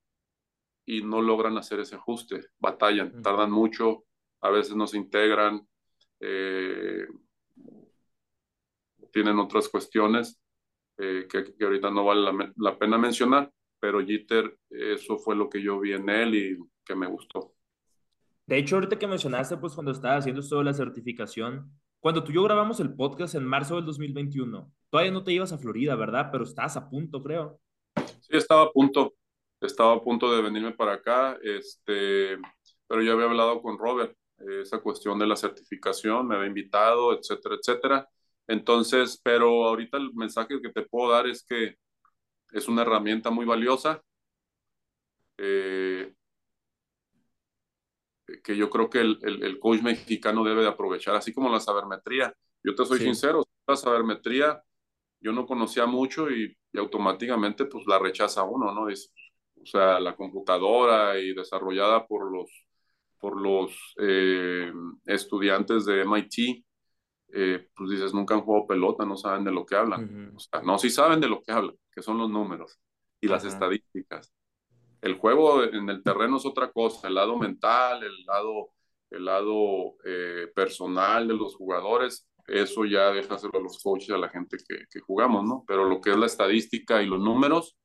[0.84, 4.04] y no logran hacer ese ajuste, batallan, tardan mucho,
[4.42, 5.66] a veces no se integran,
[6.20, 7.06] eh,
[9.10, 10.38] tienen otras cuestiones
[10.98, 15.80] eh, que, ahorita no vale la, pena mencionar, pero Jeter, eso fue lo que yo
[15.80, 17.54] vi en él y que me gustó.
[18.46, 22.32] De hecho, ahorita que mencionaste, pues cuando estaba haciendo esto de la certificación, cuando tú
[22.32, 25.94] y yo grabamos el podcast en marzo del 2021, todavía no te ibas a Florida,
[25.96, 26.30] ¿verdad?
[26.32, 27.60] Pero estabas a punto, creo.
[28.20, 29.14] Sí, estaba a punto,
[29.60, 32.38] estaba a punto de venirme para acá, este,
[32.86, 34.16] pero yo había hablado con Robert,
[34.62, 38.08] esa cuestión de la certificación, me había invitado, etcétera, etcétera.
[38.46, 41.76] Entonces, pero ahorita el mensaje que te puedo dar es que
[42.52, 44.02] es una herramienta muy valiosa,
[45.36, 46.14] eh,
[48.42, 52.34] que yo creo que el, el, coach mexicano debe de aprovechar, así como la sabermetría.
[52.62, 54.62] Yo te soy sincero, la sabermetría
[55.20, 58.88] yo no conocía mucho y, y, automáticamente pues la rechaza uno, ¿no?
[58.88, 59.12] Es,
[59.60, 62.50] o sea, la computadora y desarrollada por los,
[63.18, 64.72] por los eh,
[65.04, 66.64] estudiantes de MIT,
[67.32, 70.32] eh, pues dices, nunca han jugado pelota, no saben de lo que hablan.
[70.34, 72.80] O sea, no, sí saben de lo que hablan, que son los números
[73.20, 74.32] y las estadísticas.
[75.02, 78.70] El juego en el terreno es otra cosa, el lado mental, el lado,
[79.10, 84.28] el lado eh, personal de los jugadores, eso ya déjaselo a los coaches, a la
[84.28, 85.64] gente que, que, jugamos, ¿no?
[85.66, 87.76] Pero lo que es la estadística y los números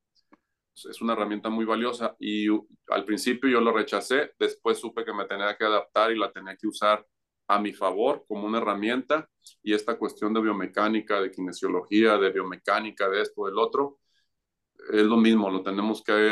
[0.74, 2.48] pues, es una herramienta muy valiosa y
[2.88, 6.56] al principio yo lo rechacé, después supe que me tenía que adaptar y la tenía
[6.56, 7.06] que usar
[7.48, 9.28] a mi favor como una herramienta
[9.62, 13.98] y esta cuestión de biomecánica, de kinesiología, de biomecánica, de esto, del otro,
[14.92, 16.30] es lo mismo, lo tenemos que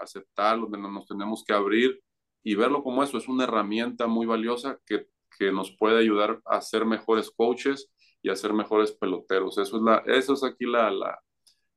[0.00, 2.00] aceptar, lo, nos tenemos que abrir
[2.42, 6.60] y verlo como eso, es una herramienta muy valiosa que, que nos puede ayudar a
[6.60, 7.90] ser mejores coaches
[8.22, 9.58] y a ser mejores peloteros.
[9.58, 11.18] Eso es, la, eso es aquí la, la,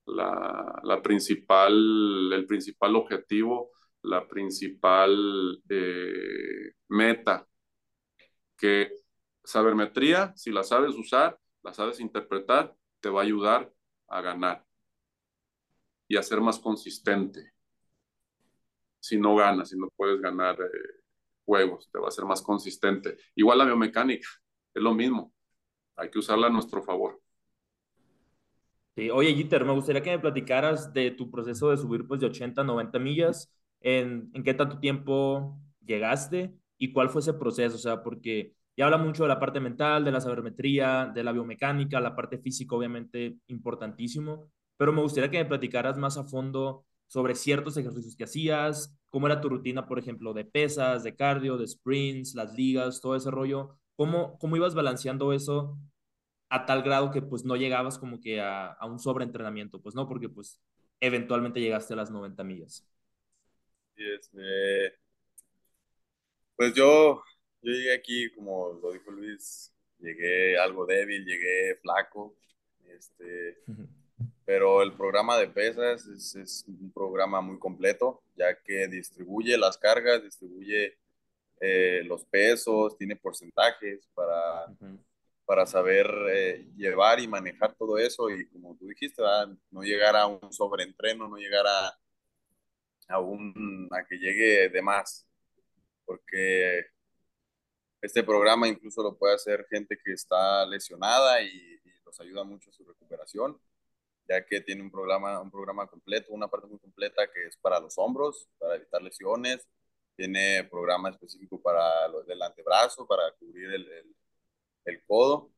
[0.06, 3.72] la, la principal, el principal objetivo,
[4.04, 7.48] la principal eh, meta
[8.58, 8.92] que
[9.44, 13.72] sabermetría, si la sabes usar, la sabes interpretar, te va a ayudar
[14.08, 14.66] a ganar
[16.12, 17.54] y a ser más consistente.
[19.00, 21.02] Si no ganas, si no puedes ganar eh,
[21.46, 23.18] juegos, te va a ser más consistente.
[23.36, 24.28] Igual la biomecánica,
[24.74, 25.34] es lo mismo.
[25.96, 27.22] Hay que usarla a nuestro favor.
[28.96, 29.10] Sí.
[29.10, 32.62] Oye, Jeter, me gustaría que me platicaras de tu proceso de subir pues de 80
[32.62, 33.54] a 90 millas.
[33.80, 36.54] ¿En, en qué tanto tiempo llegaste?
[36.82, 40.04] y cuál fue ese proceso, o sea, porque ya habla mucho de la parte mental,
[40.04, 44.50] de la sabermetría, de la biomecánica, la parte física, obviamente, importantísimo,
[44.82, 49.28] pero me gustaría que me platicaras más a fondo sobre ciertos ejercicios que hacías, cómo
[49.28, 53.30] era tu rutina, por ejemplo, de pesas, de cardio, de sprints, las ligas, todo ese
[53.30, 55.78] rollo, cómo, cómo ibas balanceando eso
[56.50, 60.08] a tal grado que pues no llegabas como que a, a un sobreentrenamiento, pues no,
[60.08, 60.60] porque pues
[61.00, 62.84] eventualmente llegaste a las 90 millas.
[63.96, 64.04] Sí,
[64.40, 64.94] eh,
[66.56, 67.22] pues yo,
[67.62, 72.36] yo llegué aquí, como lo dijo Luis, llegué algo débil, llegué flaco,
[72.88, 73.60] este,
[74.52, 79.78] pero el programa de pesas es, es, un programa muy completo, ya que distribuye las
[79.78, 80.98] cargas, distribuye
[81.62, 84.66] eh, los pesos, tiene porcentajes para,
[85.46, 88.30] para saber eh, llevar y manejar todo eso.
[88.30, 89.24] Y como tú dijiste,
[89.70, 91.98] no llegar a un sobreentreno, no llegar a,
[93.08, 95.26] a, un, a que llegue de más
[96.04, 96.88] porque
[98.02, 102.70] este programa incluso lo puede hacer gente que está lesionada y, y los ayuda mucho
[102.70, 103.58] a su recuperación,
[104.32, 107.80] ya que tiene un programa, un programa completo, una parte muy completa que es para
[107.80, 109.68] los hombros, para evitar lesiones,
[110.16, 114.16] tiene programa específico para los del antebrazo, para cubrir el, el,
[114.86, 115.52] el codo.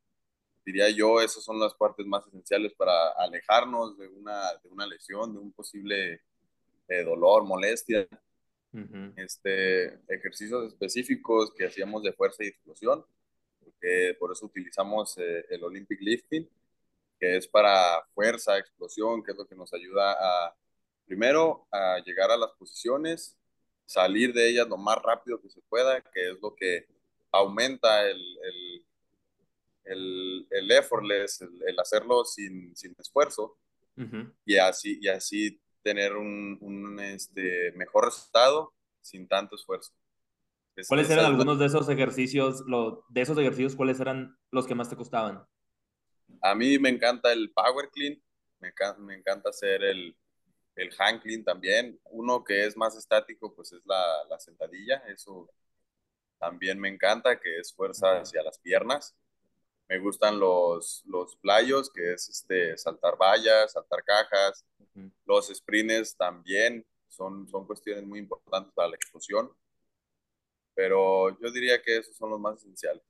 [0.65, 5.33] Diría yo, esas son las partes más esenciales para alejarnos de una, de una lesión,
[5.33, 6.21] de un posible
[6.87, 8.07] eh, dolor, molestia
[9.17, 13.05] este, ejercicios específicos que hacíamos de fuerza y explosión,
[13.63, 16.49] porque por eso utilizamos eh, el Olympic Lifting,
[17.23, 20.53] que es para fuerza, explosión, que es lo que nos ayuda a,
[21.05, 23.37] primero, a llegar a las posiciones,
[23.85, 26.85] salir de ellas lo más rápido que se pueda, que es lo que
[27.31, 28.85] aumenta el, el,
[29.85, 33.57] el, el effortless, el, hacerlo sin, sin esfuerzo,
[34.45, 39.93] y, así, y así tener un, un este, mejor resultado sin tanto esfuerzo.
[40.89, 44.89] ¿Cuáles eran algunos de esos ejercicios, lo, de esos ejercicios, cuáles eran los que más
[44.89, 45.45] te costaban?
[46.43, 48.21] A mí me encanta el power clean,
[48.59, 50.15] me, me encanta hacer el,
[50.75, 51.99] el hang clean también.
[52.05, 55.49] Uno que es más estático, pues es la, la sentadilla, eso
[56.39, 59.15] también me encanta, que es fuerza hacia las piernas.
[59.89, 64.65] Me gustan los, los playos, que es este, saltar vallas, saltar cajas.
[65.25, 69.51] Los sprints también son, son cuestiones muy importantes para la explosión
[70.75, 73.03] pero yo diría que esos son los más esenciales.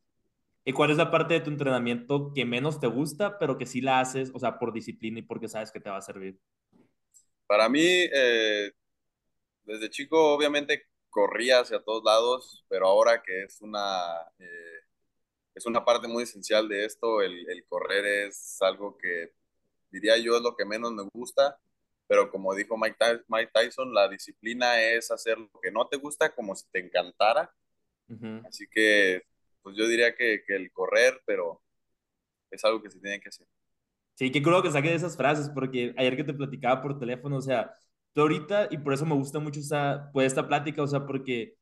[0.65, 3.81] ¿Y cuál es la parte de tu entrenamiento que menos te gusta, pero que sí
[3.81, 6.39] la haces, o sea, por disciplina y porque sabes que te va a servir?
[7.47, 8.71] Para mí, eh,
[9.63, 14.79] desde chico, obviamente corría hacia todos lados, pero ahora que es una, eh,
[15.55, 19.33] es una parte muy esencial de esto, el, el correr es algo que
[19.91, 21.59] diría yo es lo que menos me gusta,
[22.07, 22.97] pero como dijo Mike,
[23.53, 27.53] Tyson, la disciplina es hacer lo que no te gusta como si te encantara.
[28.43, 29.23] Así que,
[29.63, 31.61] pues yo diría que, que, el correr, pero
[32.51, 33.47] es algo que se tiene que hacer.
[34.15, 37.37] Sí, qué creo que saque de esas frases, porque ayer que te platicaba por teléfono,
[37.37, 37.73] o sea,
[38.13, 41.55] tú ahorita, y por eso me gusta mucho esta, pues, esta plática, o sea, porque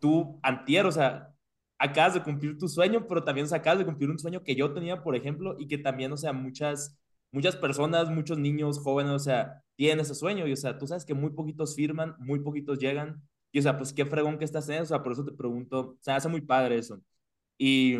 [0.00, 1.32] tú, antier, o sea,
[1.78, 4.72] acabas de cumplir tu sueño, pero también o acabas de cumplir un sueño que yo
[4.72, 7.00] tenía, por ejemplo, y que también, o sea, muchas
[7.32, 11.04] muchas personas, muchos niños, jóvenes, o sea, tienen ese sueño y, o sea, tú sabes
[11.04, 14.68] que muy poquitos firman, muy poquitos llegan y, o sea, pues qué fregón que estás
[14.68, 17.00] en eso, o sea, por eso te pregunto, o sea, hace muy padre eso.
[17.58, 17.94] Y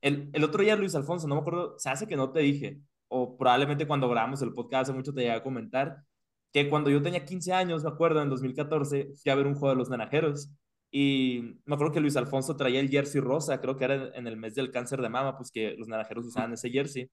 [0.00, 2.80] el, el otro día, Luis Alfonso, no me acuerdo, se hace que no te dije,
[3.08, 6.04] o probablemente cuando grabamos el podcast hace mucho te llegué a comentar,
[6.52, 9.70] que cuando yo tenía 15 años, me acuerdo, en 2014, fui a ver un juego
[9.70, 10.50] de los naranjeros
[10.90, 14.36] y me acuerdo que Luis Alfonso traía el jersey rosa, creo que era en el
[14.36, 17.10] mes del cáncer de mama, pues que los naranjeros usaban ese jersey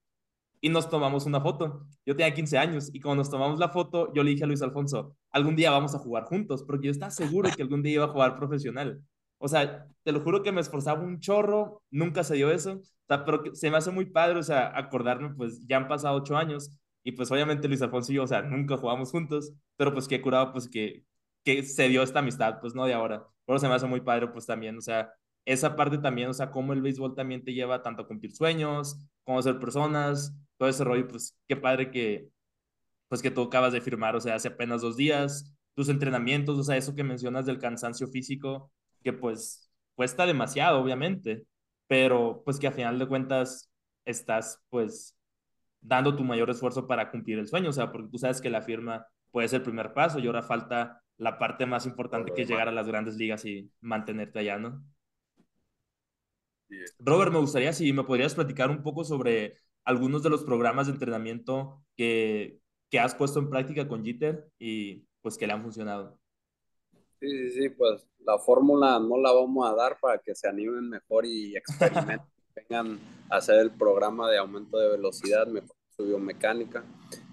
[0.63, 1.85] y nos tomamos una foto.
[2.05, 4.61] Yo tenía 15 años y cuando nos tomamos la foto, yo le dije a Luis
[4.61, 7.95] Alfonso, algún día vamos a jugar juntos, porque yo estaba seguro de que algún día
[7.95, 9.01] iba a jugar profesional.
[9.39, 13.43] O sea, te lo juro que me esforzaba un chorro, nunca se dio eso, pero
[13.53, 16.71] se me hace muy padre, o sea, acordarme, pues ya han pasado ocho años
[17.03, 20.21] y pues obviamente Luis Alfonso y yo, o sea, nunca jugamos juntos, pero pues qué
[20.21, 21.03] curado, pues que,
[21.43, 23.27] que se dio esta amistad, pues no de ahora.
[23.45, 25.11] Pero se me hace muy padre, pues también, o sea,
[25.45, 28.97] esa parte también, o sea, cómo el béisbol también te lleva tanto a cumplir sueños,
[29.23, 32.29] conocer personas, todo ese rollo, pues qué padre que,
[33.07, 36.63] pues que tú acabas de firmar, o sea, hace apenas dos días, tus entrenamientos, o
[36.63, 38.71] sea, eso que mencionas del cansancio físico,
[39.03, 41.45] que pues cuesta demasiado, obviamente,
[41.87, 43.71] pero pues que a final de cuentas
[44.05, 45.17] estás pues
[45.81, 48.61] dando tu mayor esfuerzo para cumplir el sueño, o sea, porque tú sabes que la
[48.61, 52.47] firma puede ser el primer paso y ahora falta la parte más importante que es
[52.47, 54.83] llegar a las grandes ligas y mantenerte allá, ¿no?
[56.99, 60.93] Robert, me gustaría si me podrías platicar un poco sobre algunos de los programas de
[60.93, 62.59] entrenamiento que,
[62.89, 66.19] que has puesto en práctica con Jitter y pues que le han funcionado.
[67.19, 70.89] Sí, sí, sí, pues la fórmula no la vamos a dar para que se animen
[70.89, 72.21] mejor y experimenten,
[72.55, 76.83] vengan a hacer el programa de aumento de velocidad, mejor su biomecánica,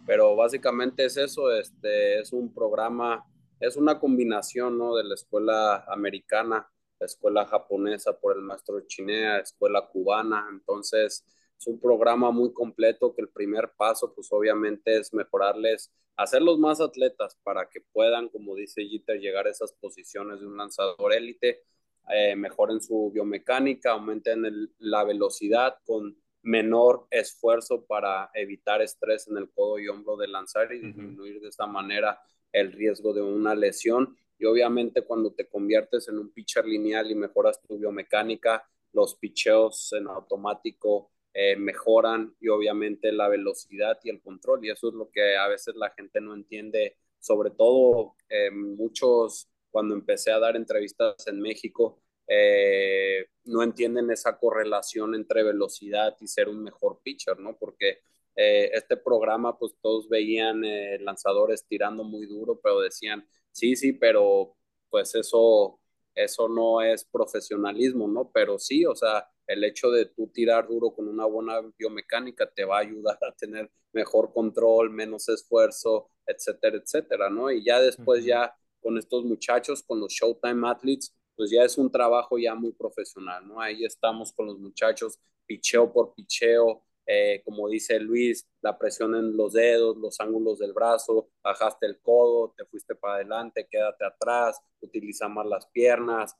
[0.07, 3.25] pero básicamente es eso, este, es un programa,
[3.59, 4.95] es una combinación, ¿no?
[4.95, 6.69] De la escuela americana,
[7.01, 11.25] la escuela japonesa por el maestro Chinea, escuela cubana, entonces
[11.59, 16.81] es un programa muy completo que el primer paso, pues obviamente es mejorarles, hacerlos más
[16.81, 21.63] atletas para que puedan, como dice Jeter, llegar a esas posiciones de un lanzador élite,
[22.09, 29.51] eh, mejoren su biomecánica, aumenten la velocidad con menor esfuerzo para evitar estrés en el
[29.51, 32.21] codo y hombro de lanzar y disminuir de esta manera
[32.53, 34.17] el riesgo de una lesión.
[34.41, 39.93] Y obviamente cuando te conviertes en un pitcher lineal y mejoras tu biomecánica, los picheos
[39.93, 44.65] en automático eh, mejoran y obviamente la velocidad y el control.
[44.65, 49.49] Y eso es lo que a veces la gente no entiende, sobre todo eh, muchos
[49.71, 56.27] cuando empecé a dar entrevistas en México, eh, no entienden esa correlación entre velocidad y
[56.27, 57.57] ser un mejor pitcher, ¿no?
[57.59, 58.01] Porque
[58.43, 60.63] este programa, pues todos veían
[61.05, 64.57] lanzadores tirando muy duro, pero decían, sí, sí, pero
[64.89, 65.81] pues eso,
[66.15, 68.31] eso no es profesionalismo, ¿no?
[68.33, 72.65] Pero sí, o sea, el hecho de tú tirar duro con una buena biomecánica te
[72.65, 77.51] va a ayudar a tener mejor control, menos esfuerzo, etcétera, etcétera, ¿no?
[77.51, 81.91] Y ya después ya con estos muchachos, con los Showtime Athletes, pues ya es un
[81.91, 83.61] trabajo ya muy profesional, ¿no?
[83.61, 89.37] Ahí estamos con los muchachos, picheo por picheo, eh, como dice Luis, la presión en
[89.37, 94.61] los dedos, los ángulos del brazo, bajaste el codo, te fuiste para adelante, quédate atrás,
[94.81, 96.37] utiliza más las piernas.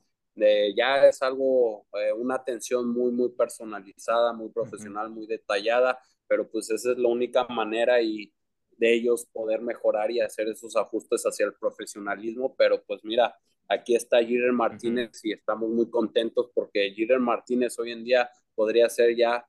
[0.77, 6.71] ya es algo, eh, una atención muy, muy personalizada, muy profesional, muy detallada, pero pues
[6.71, 8.33] esa es la única manera y
[8.81, 12.55] de ellos poder mejorar y hacer esos ajustes hacia el profesionalismo.
[12.57, 13.37] Pero pues mira,
[13.69, 18.89] aquí está Jirer Martínez y estamos muy contentos porque Jirer Martínez hoy en día podría
[18.89, 19.47] ser ya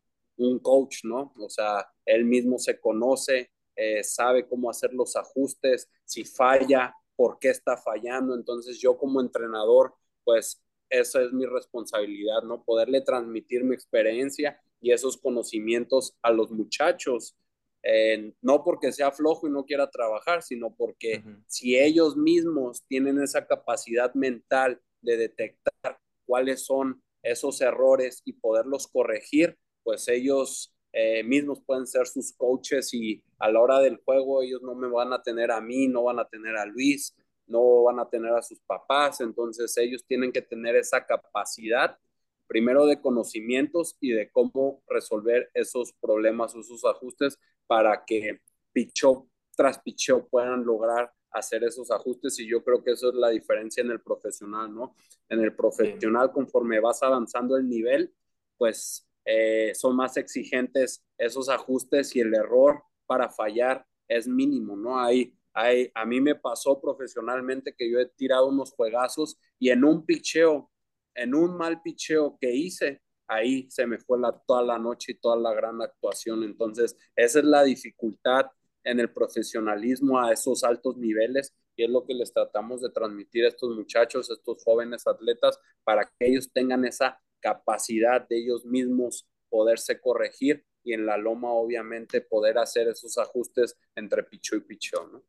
[0.48, 1.34] un coach, ¿no?
[1.38, 7.40] O sea, él mismo se conoce, eh, sabe cómo hacer los ajustes, si falla, por
[7.40, 8.36] qué está fallando.
[8.36, 12.64] Entonces yo como entrenador, pues esa es mi responsabilidad, ¿no?
[12.64, 17.38] Poderle transmitir mi experiencia y esos conocimientos a los muchachos.
[17.84, 23.20] Eh, no porque sea flojo y no quiera trabajar, sino porque si ellos mismos tienen
[23.22, 31.24] esa capacidad mental de detectar cuáles son esos errores y poderlos corregir, pues ellos eh,
[31.24, 35.14] mismos pueden ser sus coaches y a la hora del juego ellos no me van
[35.14, 37.16] a tener a mí, no van a tener a Luis,
[37.48, 41.98] no van a tener a sus papás, entonces ellos tienen que tener esa capacidad
[42.48, 48.42] primero de conocimientos y de cómo resolver esos problemas o esos ajustes para que
[48.74, 53.30] pichó tras pichó puedan lograr hacer esos ajustes y yo creo que eso es la
[53.30, 54.96] diferencia en el profesional, ¿no?
[55.30, 58.14] En el profesional, conforme vas avanzando el nivel,
[58.58, 65.00] pues eh, son más exigentes esos ajustes y el error para fallar es mínimo, ¿no?
[65.00, 69.84] Hay, hay, a mí me pasó profesionalmente que yo he tirado unos juegazos y en
[69.84, 70.72] un picheo,
[71.16, 75.16] en un mal picheo que hice, ahí se me fue la, toda la noche y
[75.20, 76.44] toda la gran actuación.
[76.44, 78.48] Entonces, esa es la dificultad
[78.84, 83.46] en el profesionalismo a esos altos niveles y es lo que les tratamos de transmitir
[83.46, 88.66] a estos muchachos, a estos jóvenes atletas, para que ellos tengan esa capacidad de ellos
[88.66, 94.62] mismos poderse corregir y en la loma obviamente poder hacer esos ajustes entre picho y
[94.62, 95.24] picho, ¿no?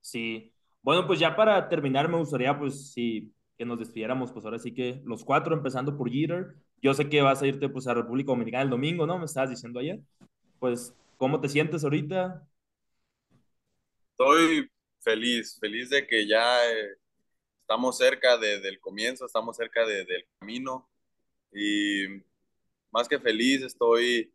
[0.00, 0.52] Sí.
[0.82, 4.74] Bueno, pues ya para terminar me gustaría pues sí que nos despidiéramos pues ahora sí
[4.74, 6.54] que los cuatro empezando por Jeter.
[6.82, 9.18] Yo sé que vas a irte pues a República Dominicana el domingo, ¿no?
[9.18, 10.00] Me estabas diciendo ayer.
[10.58, 12.46] Pues ¿cómo te sientes ahorita?
[14.10, 14.70] Estoy
[15.00, 16.96] feliz, feliz de que ya eh,
[17.60, 20.88] estamos cerca del comienzo, estamos cerca del camino
[21.54, 22.06] y
[22.90, 24.32] más que feliz estoy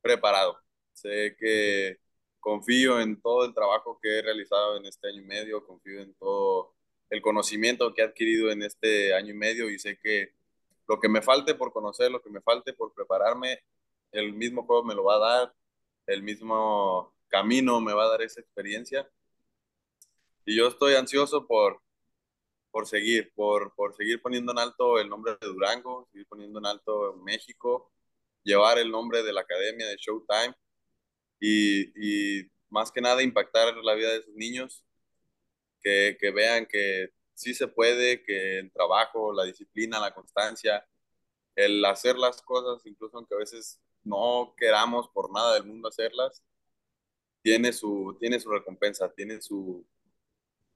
[0.00, 0.58] preparado.
[0.92, 1.98] Sé que
[2.40, 6.14] confío en todo el trabajo que he realizado en este año y medio, confío en
[6.14, 6.74] todo
[7.10, 10.34] el conocimiento que he adquirido en este año y medio y sé que
[10.88, 13.64] lo que me falte por conocer, lo que me falte por prepararme,
[14.12, 15.54] el mismo juego me lo va a dar,
[16.06, 19.10] el mismo camino me va a dar esa experiencia.
[20.44, 21.82] Y yo estoy ansioso por,
[22.76, 26.66] por seguir, por, por seguir poniendo en alto el nombre de Durango, seguir poniendo en
[26.66, 27.90] alto México,
[28.42, 30.54] llevar el nombre de la academia de Showtime
[31.40, 34.84] y, y más que nada impactar la vida de esos niños,
[35.80, 40.86] que, que vean que sí se puede, que el trabajo, la disciplina, la constancia,
[41.54, 46.42] el hacer las cosas, incluso aunque a veces no queramos por nada del mundo hacerlas,
[47.40, 49.82] tiene su, tiene su recompensa, tiene su,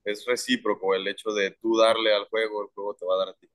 [0.03, 3.29] es recíproco el hecho de tú darle al juego, el juego te va a dar
[3.29, 3.47] a ti.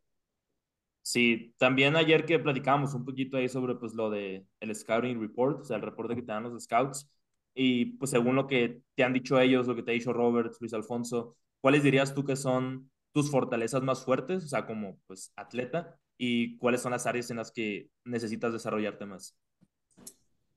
[1.02, 5.60] Sí, también ayer que platicábamos un poquito ahí sobre pues lo de el scouting report,
[5.60, 7.08] o sea, el reporte que te dan los scouts,
[7.54, 10.54] y pues según lo que te han dicho ellos, lo que te ha dicho Robert,
[10.60, 15.32] Luis Alfonso, ¿cuáles dirías tú que son tus fortalezas más fuertes, o sea, como pues
[15.36, 19.36] atleta, y cuáles son las áreas en las que necesitas desarrollarte más?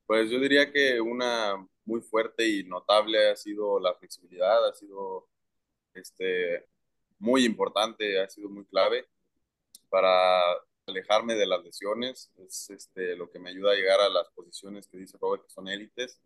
[0.06, 5.28] Pues yo diría que una muy fuerte y notable ha sido la flexibilidad, ha sido
[6.00, 6.66] este,
[7.20, 9.08] muy importante, ha sido muy clave
[9.89, 10.41] para
[10.88, 12.32] alejarme de las lesiones.
[12.38, 15.50] Es este, lo que me ayuda a llegar a las posiciones que dice Robert que
[15.50, 16.20] son élites.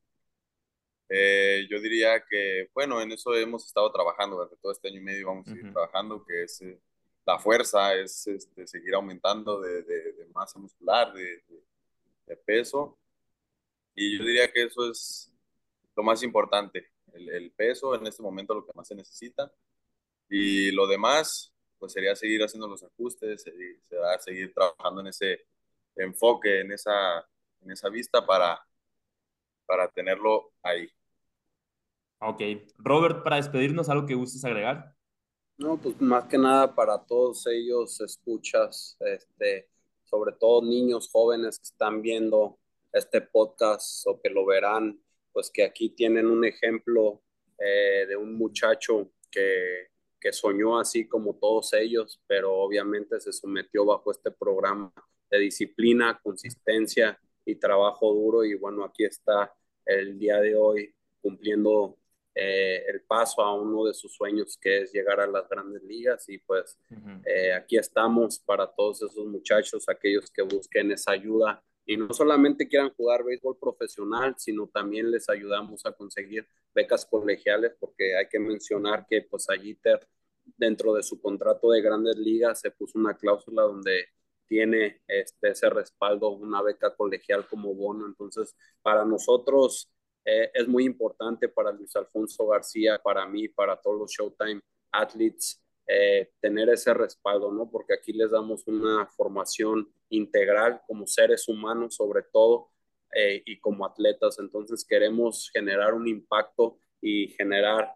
[1.10, 5.04] Eh, yo diría que, bueno, en eso hemos estado trabajando durante todo este año y
[5.04, 6.80] medio, vamos a seguir trabajando, que es eh,
[7.26, 11.44] la fuerza, es este, seguir aumentando de, de, masa muscular, de,
[12.26, 12.98] de, peso.
[13.94, 15.32] Y yo diría que eso es
[15.96, 19.52] lo más importante, el, peso en este momento lo que más se necesita.
[20.30, 23.82] Y lo demás, pues sería seguir haciendo los ajustes, seguir,
[24.20, 25.46] seguir trabajando en ese
[25.96, 27.20] enfoque, en esa,
[27.62, 28.60] en esa vista para,
[29.66, 30.90] para tenerlo ahí.
[32.20, 32.42] Ok.
[32.78, 34.96] Robert, para despedirnos, ¿algo que gustes agregar?
[35.58, 39.70] No, pues más que nada para todos ellos, escuchas, este,
[40.06, 42.58] sobre todo niños jóvenes que están viendo
[42.92, 45.03] este podcast o que lo verán
[45.34, 47.22] pues que aquí tienen un ejemplo
[47.58, 53.86] eh, de un muchacho que, que soñó así como todos ellos, pero obviamente se sometió
[53.86, 54.94] bajo este programa
[55.30, 58.46] de disciplina, consistencia y trabajo duro.
[58.46, 59.54] Y bueno, aquí está
[59.86, 61.98] el día de hoy cumpliendo
[62.36, 66.28] eh, el paso a uno de sus sueños que es llegar a las grandes ligas.
[66.30, 66.78] Y pues
[67.26, 72.68] eh, aquí estamos para todos esos muchachos, aquellos que busquen esa ayuda y no solamente
[72.68, 78.40] quieran jugar béisbol profesional, sino también les ayudamos a conseguir becas colegiales porque hay que
[78.40, 79.78] mencionar que pues allí
[80.58, 84.10] dentro de su contrato de grandes ligas se puso una cláusula donde
[84.48, 88.06] tiene este, ese respaldo, una beca colegial como bono.
[88.06, 89.90] Entonces, para nosotros
[90.26, 94.62] eh, es muy importante, para Luis Alfonso García, para mí, para todos los Showtime
[94.92, 97.70] athletes, eh, tener ese respaldo, ¿no?
[97.70, 102.72] Porque aquí les damos una formación integral como seres humanos, sobre todo,
[103.16, 104.40] eh, y como atletas.
[104.40, 107.94] Entonces, queremos generar un impacto y generar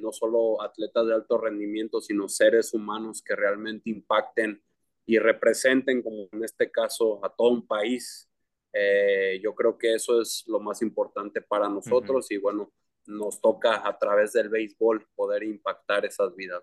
[0.00, 4.62] no solo atletas de alto rendimiento, sino seres humanos que realmente impacten
[5.06, 8.28] y representen, como en este caso, a todo un país.
[8.72, 12.72] Eh, yo creo que eso es lo más importante para nosotros y bueno,
[13.06, 16.62] nos toca a través del béisbol poder impactar esas vidas.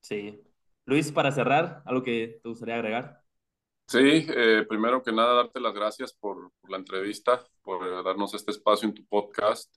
[0.00, 0.42] Sí.
[0.84, 3.17] Luis, para cerrar, ¿algo que te gustaría agregar?
[3.88, 8.86] Sí, eh, primero que nada, darte las gracias por, la entrevista, por darnos este espacio
[8.86, 9.74] en tu podcast.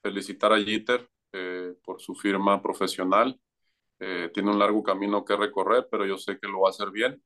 [0.00, 3.38] Felicitar a Jeter eh, por su firma profesional
[4.00, 6.90] eh, tiene un largo camino que recorrer, pero yo sé que lo va a hacer
[6.92, 7.22] bien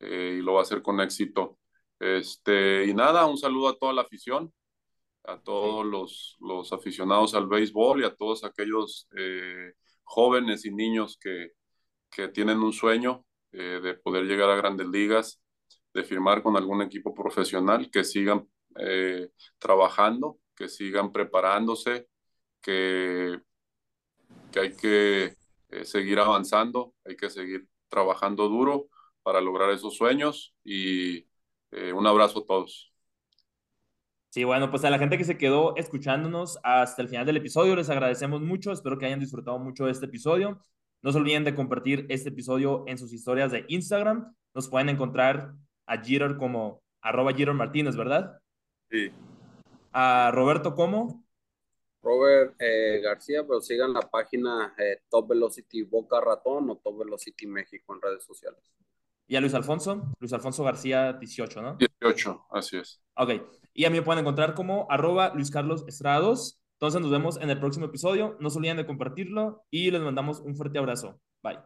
[0.00, 1.58] eh, y lo va a hacer con éxito.
[1.98, 4.52] Este, y nada, un saludo a toda la afición,
[5.24, 9.72] a todos los, los aficionados al béisbol y a todos aquellos eh,
[10.04, 11.52] jóvenes y niños que,
[12.10, 15.43] que tienen un sueño de poder llegar a grandes ligas,
[15.94, 18.46] de firmar con algún equipo profesional, que sigan
[19.58, 22.08] trabajando, que sigan preparándose,
[22.60, 23.40] que,
[24.50, 25.36] que hay que
[25.68, 28.88] eh, seguir avanzando, hay que seguir trabajando duro
[29.22, 31.26] para lograr esos sueños y
[31.72, 32.92] eh, un abrazo a todos.
[34.30, 37.76] Sí, bueno, pues a la gente que se quedó escuchándonos hasta el final del episodio,
[37.76, 40.64] les agradecemos mucho, espero que hayan disfrutado mucho de este episodio.
[41.02, 44.34] No se olviden de compartir este episodio en sus historias de Instagram.
[44.54, 45.54] Nos pueden encontrar
[45.86, 48.38] a Jeter como arroba Jeter Martínez, ¿verdad?
[48.90, 49.10] Sí.
[49.92, 51.24] A Roberto como
[52.02, 57.46] Robert eh, García, pero sigan la página eh, Top Velocity Boca Ratón o Top Velocity
[57.46, 58.60] México en redes sociales.
[59.26, 60.12] ¿Y a Luis Alfonso?
[60.20, 61.76] Luis Alfonso García 18, ¿no?
[61.76, 63.02] 18, así es.
[63.16, 63.30] Ok.
[63.72, 66.60] Y a mí me pueden encontrar como arroba Luis Carlos Estrados.
[66.74, 68.36] Entonces nos vemos en el próximo episodio.
[68.40, 71.18] No se olviden de compartirlo y les mandamos un fuerte abrazo.
[71.42, 71.58] Bye.